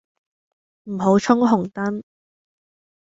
[0.85, 2.01] 唔好衝紅燈